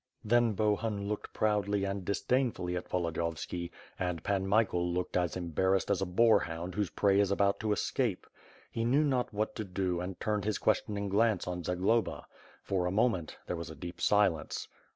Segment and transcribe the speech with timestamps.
[0.25, 3.69] Then Bohun looked proudly and disdainfully at Volodi yovski,
[3.99, 7.71] and Pan Michael looked as embarrassed as a boar hound whose prey is about to
[7.71, 8.25] escape.
[8.71, 12.25] He knew not what to do and turned his questioning glance on Zagloba.
[12.63, 14.67] For a moment, there was a deep silence.